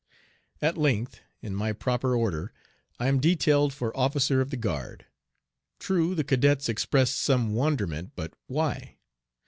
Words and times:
At 0.63 0.79
length, 0.79 1.19
in 1.43 1.53
my 1.53 1.73
proper 1.73 2.15
order, 2.15 2.51
I 2.99 3.05
am 3.07 3.19
detailed 3.19 3.71
for 3.71 3.95
officer 3.95 4.41
of 4.41 4.49
the 4.49 4.57
guard. 4.57 5.05
True, 5.77 6.15
the 6.15 6.23
cadets 6.23 6.67
expressed 6.67 7.19
some 7.19 7.53
wonderment, 7.53 8.13
but 8.15 8.33
why? 8.47 8.97